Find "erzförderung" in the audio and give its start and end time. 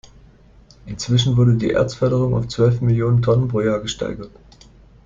1.73-2.33